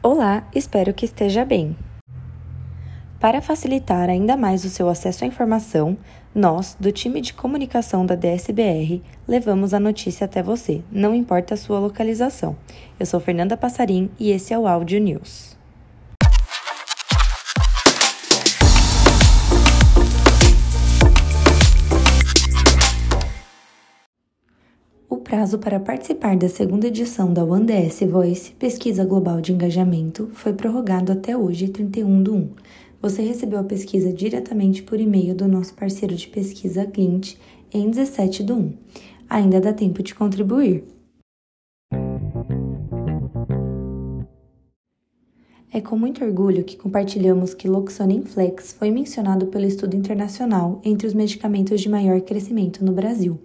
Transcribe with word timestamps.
Olá, 0.00 0.46
espero 0.54 0.94
que 0.94 1.04
esteja 1.04 1.44
bem. 1.44 1.76
Para 3.18 3.42
facilitar 3.42 4.08
ainda 4.08 4.36
mais 4.36 4.64
o 4.64 4.68
seu 4.68 4.88
acesso 4.88 5.24
à 5.24 5.26
informação, 5.26 5.96
nós, 6.32 6.76
do 6.78 6.92
time 6.92 7.20
de 7.20 7.34
comunicação 7.34 8.06
da 8.06 8.14
DSBR, 8.14 9.02
levamos 9.26 9.74
a 9.74 9.80
notícia 9.80 10.24
até 10.24 10.40
você, 10.40 10.82
não 10.92 11.12
importa 11.12 11.54
a 11.54 11.56
sua 11.56 11.80
localização. 11.80 12.56
Eu 12.98 13.06
sou 13.06 13.18
Fernanda 13.18 13.56
Passarim 13.56 14.08
e 14.20 14.30
esse 14.30 14.54
é 14.54 14.58
o 14.58 14.68
Áudio 14.68 15.00
News. 15.00 15.57
Prazo 25.28 25.58
para 25.58 25.78
participar 25.78 26.38
da 26.38 26.48
segunda 26.48 26.86
edição 26.86 27.34
da 27.34 27.44
OneDS 27.44 28.00
Voice, 28.08 28.52
Pesquisa 28.52 29.04
Global 29.04 29.42
de 29.42 29.52
Engajamento, 29.52 30.30
foi 30.32 30.54
prorrogado 30.54 31.12
até 31.12 31.36
hoje, 31.36 31.68
31 31.68 32.22
do 32.22 32.34
1. 32.34 32.50
Você 33.02 33.20
recebeu 33.20 33.58
a 33.58 33.62
pesquisa 33.62 34.10
diretamente 34.10 34.82
por 34.82 34.98
e-mail 34.98 35.34
do 35.34 35.46
nosso 35.46 35.74
parceiro 35.74 36.14
de 36.14 36.26
pesquisa 36.28 36.86
Glint 36.86 37.34
em 37.70 37.90
17 37.90 38.42
do 38.42 38.54
1. 38.54 38.72
Ainda 39.28 39.60
dá 39.60 39.70
tempo 39.70 40.02
de 40.02 40.14
contribuir. 40.14 40.84
É 45.70 45.82
com 45.82 45.98
muito 45.98 46.24
orgulho 46.24 46.64
que 46.64 46.78
compartilhamos 46.78 47.52
que 47.52 47.68
Loxonin 47.68 48.22
Flex 48.22 48.72
foi 48.72 48.90
mencionado 48.90 49.48
pelo 49.48 49.66
estudo 49.66 49.94
internacional 49.94 50.80
entre 50.82 51.06
os 51.06 51.12
medicamentos 51.12 51.82
de 51.82 51.90
maior 51.90 52.18
crescimento 52.22 52.82
no 52.82 52.92
Brasil. 52.92 53.38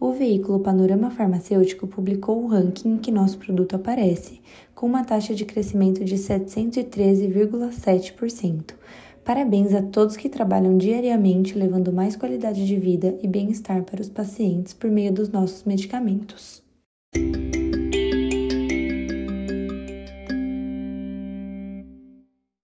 O 0.00 0.12
veículo 0.12 0.58
Panorama 0.60 1.10
Farmacêutico 1.10 1.86
publicou 1.86 2.42
o 2.42 2.46
ranking 2.46 2.94
em 2.94 2.96
que 2.96 3.12
nosso 3.12 3.36
produto 3.36 3.76
aparece, 3.76 4.40
com 4.74 4.86
uma 4.86 5.04
taxa 5.04 5.34
de 5.34 5.44
crescimento 5.44 6.02
de 6.02 6.14
713,7%. 6.14 8.72
Parabéns 9.22 9.74
a 9.74 9.82
todos 9.82 10.16
que 10.16 10.30
trabalham 10.30 10.78
diariamente 10.78 11.52
levando 11.52 11.92
mais 11.92 12.16
qualidade 12.16 12.66
de 12.66 12.78
vida 12.78 13.14
e 13.22 13.28
bem-estar 13.28 13.82
para 13.82 14.00
os 14.00 14.08
pacientes 14.08 14.72
por 14.72 14.90
meio 14.90 15.12
dos 15.12 15.28
nossos 15.28 15.64
medicamentos. 15.64 16.62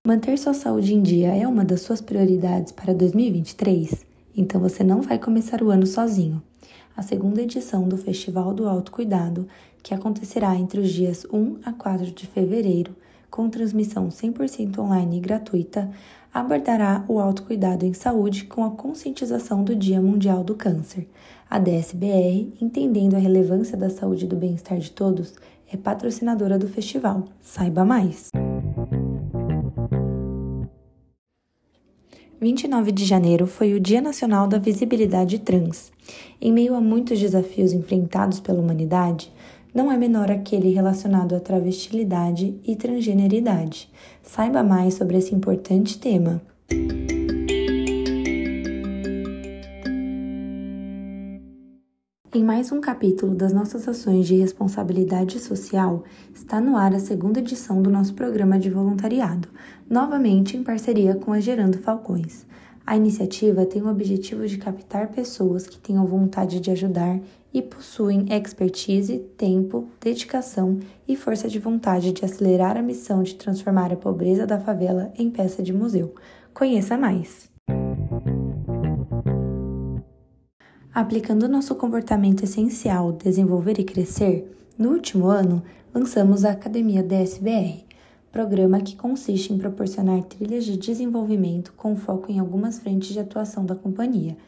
Manter 0.06 0.38
sua 0.38 0.54
saúde 0.54 0.94
em 0.94 1.02
dia 1.02 1.36
é 1.36 1.46
uma 1.46 1.66
das 1.66 1.82
suas 1.82 2.00
prioridades 2.00 2.72
para 2.72 2.94
2023? 2.94 4.06
Então 4.34 4.58
você 4.58 4.82
não 4.82 5.02
vai 5.02 5.18
começar 5.18 5.62
o 5.62 5.68
ano 5.68 5.86
sozinho 5.86 6.40
a 6.96 7.02
segunda 7.02 7.42
edição 7.42 7.86
do 7.86 7.96
Festival 7.96 8.54
do 8.54 8.68
Autocuidado, 8.68 9.46
que 9.82 9.92
acontecerá 9.92 10.56
entre 10.56 10.80
os 10.80 10.90
dias 10.90 11.26
1 11.30 11.58
a 11.64 11.72
4 11.72 12.10
de 12.10 12.26
fevereiro, 12.26 12.96
com 13.30 13.50
transmissão 13.50 14.08
100% 14.08 14.78
online 14.78 15.18
e 15.18 15.20
gratuita, 15.20 15.90
abordará 16.32 17.04
o 17.08 17.18
autocuidado 17.18 17.84
em 17.84 17.92
saúde 17.92 18.44
com 18.44 18.64
a 18.64 18.70
conscientização 18.70 19.62
do 19.62 19.76
Dia 19.76 20.00
Mundial 20.00 20.42
do 20.42 20.54
Câncer. 20.54 21.06
A 21.48 21.58
DSBR, 21.58 22.52
entendendo 22.60 23.14
a 23.14 23.18
relevância 23.18 23.76
da 23.76 23.90
saúde 23.90 24.24
e 24.24 24.28
do 24.28 24.36
bem-estar 24.36 24.78
de 24.78 24.90
todos, 24.90 25.34
é 25.70 25.76
patrocinadora 25.76 26.58
do 26.58 26.68
festival. 26.68 27.24
Saiba 27.40 27.84
mais! 27.84 28.30
29 32.40 32.92
de 32.92 33.04
janeiro 33.04 33.46
foi 33.46 33.72
o 33.72 33.80
Dia 33.80 34.00
Nacional 34.00 34.46
da 34.46 34.58
Visibilidade 34.58 35.38
Trans. 35.38 35.90
Em 36.40 36.52
meio 36.52 36.74
a 36.74 36.80
muitos 36.80 37.18
desafios 37.18 37.72
enfrentados 37.72 38.40
pela 38.40 38.60
humanidade, 38.60 39.32
não 39.74 39.90
é 39.90 39.96
menor 39.96 40.30
aquele 40.30 40.70
relacionado 40.70 41.34
à 41.34 41.40
travestilidade 41.40 42.54
e 42.66 42.76
transgeneridade. 42.76 43.88
Saiba 44.22 44.62
mais 44.62 44.94
sobre 44.94 45.16
esse 45.16 45.34
importante 45.34 45.98
tema. 45.98 46.42
Em 52.36 52.44
mais 52.44 52.70
um 52.70 52.82
capítulo 52.82 53.34
das 53.34 53.50
nossas 53.50 53.88
ações 53.88 54.26
de 54.26 54.36
responsabilidade 54.36 55.40
social, 55.40 56.04
está 56.34 56.60
no 56.60 56.76
ar 56.76 56.94
a 56.94 56.98
segunda 56.98 57.38
edição 57.38 57.80
do 57.80 57.88
nosso 57.88 58.12
programa 58.12 58.58
de 58.58 58.68
voluntariado, 58.68 59.48
novamente 59.88 60.54
em 60.54 60.62
parceria 60.62 61.14
com 61.14 61.32
a 61.32 61.40
Gerando 61.40 61.78
Falcões. 61.78 62.44
A 62.86 62.94
iniciativa 62.94 63.64
tem 63.64 63.80
o 63.80 63.88
objetivo 63.88 64.46
de 64.46 64.58
captar 64.58 65.08
pessoas 65.08 65.66
que 65.66 65.78
tenham 65.78 66.04
vontade 66.04 66.60
de 66.60 66.70
ajudar 66.70 67.18
e 67.54 67.62
possuem 67.62 68.26
expertise, 68.28 69.16
tempo, 69.38 69.88
dedicação 69.98 70.78
e 71.08 71.16
força 71.16 71.48
de 71.48 71.58
vontade 71.58 72.12
de 72.12 72.22
acelerar 72.22 72.76
a 72.76 72.82
missão 72.82 73.22
de 73.22 73.34
transformar 73.34 73.94
a 73.94 73.96
pobreza 73.96 74.46
da 74.46 74.60
favela 74.60 75.10
em 75.16 75.30
peça 75.30 75.62
de 75.62 75.72
museu. 75.72 76.14
Conheça 76.52 76.98
mais! 76.98 77.55
Aplicando 80.96 81.46
nosso 81.46 81.74
comportamento 81.74 82.42
essencial, 82.42 83.12
desenvolver 83.12 83.78
e 83.78 83.84
crescer, 83.84 84.50
no 84.78 84.92
último 84.92 85.26
ano 85.26 85.62
lançamos 85.92 86.42
a 86.42 86.52
Academia 86.52 87.02
DSBR, 87.02 87.84
programa 88.32 88.80
que 88.80 88.96
consiste 88.96 89.52
em 89.52 89.58
proporcionar 89.58 90.22
trilhas 90.22 90.64
de 90.64 90.74
desenvolvimento 90.78 91.74
com 91.74 91.94
foco 91.96 92.32
em 92.32 92.38
algumas 92.38 92.78
frentes 92.78 93.10
de 93.10 93.20
atuação 93.20 93.66
da 93.66 93.74
companhia. 93.74 94.38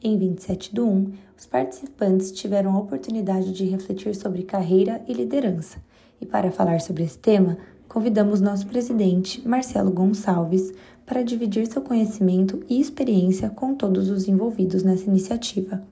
Em 0.00 0.16
27 0.16 0.72
do 0.72 0.86
1, 0.86 1.12
os 1.36 1.44
participantes 1.44 2.30
tiveram 2.30 2.76
a 2.76 2.78
oportunidade 2.78 3.52
de 3.52 3.64
refletir 3.64 4.14
sobre 4.14 4.44
carreira 4.44 5.02
e 5.08 5.12
liderança. 5.12 5.82
E 6.20 6.24
para 6.24 6.52
falar 6.52 6.80
sobre 6.80 7.02
esse 7.02 7.18
tema, 7.18 7.58
convidamos 7.96 8.42
nosso 8.42 8.66
presidente, 8.66 9.40
Marcelo 9.48 9.90
Gonçalves, 9.90 10.70
para 11.06 11.22
dividir 11.22 11.66
seu 11.66 11.80
conhecimento 11.80 12.62
e 12.68 12.78
experiência 12.78 13.48
com 13.48 13.74
todos 13.74 14.10
os 14.10 14.28
envolvidos 14.28 14.82
nessa 14.82 15.08
iniciativa. 15.08 15.82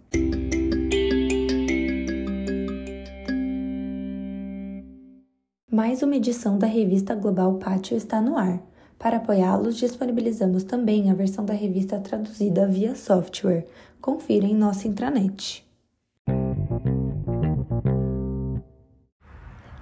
Mais 5.73 6.03
uma 6.03 6.17
edição 6.17 6.59
da 6.59 6.67
revista 6.67 7.15
Global 7.15 7.55
Pátio 7.55 7.97
está 7.97 8.21
no 8.21 8.37
ar. 8.37 8.63
Para 8.99 9.17
apoiá-los, 9.17 9.79
disponibilizamos 9.79 10.63
também 10.63 11.11
a 11.11 11.15
versão 11.15 11.43
da 11.43 11.55
revista 11.55 11.99
traduzida 11.99 12.69
via 12.69 12.95
software. 12.95 13.65
Confira 13.99 14.45
em 14.45 14.55
nossa 14.55 14.87
intranet. 14.87 15.64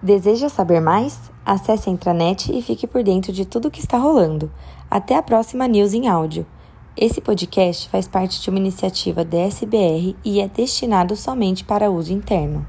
Deseja 0.03 0.49
saber 0.49 0.81
mais? 0.81 1.31
Acesse 1.47 1.89
a 1.89 1.93
intranet 1.93 2.51
e 2.53 2.61
fique 2.61 2.89
por 2.89 3.05
dentro 3.05 3.33
de 3.33 3.47
tudo 3.47 3.69
o 3.69 3.71
que 3.71 3.79
está 3.79 3.99
rolando. 3.99 4.51
Até 4.91 5.15
a 5.15 5.23
próxima 5.23 5.69
News 5.69 5.95
em 5.95 6.09
áudio. 6.09 6.45
Esse 6.97 7.21
podcast 7.21 7.89
faz 7.89 8.09
parte 8.09 8.43
de 8.43 8.51
uma 8.51 8.59
iniciativa 8.59 9.25
da 9.25 9.39
SBR 9.39 10.17
e 10.25 10.41
é 10.41 10.49
destinado 10.49 11.15
somente 11.15 11.63
para 11.63 11.89
uso 11.89 12.13
interno. 12.13 12.67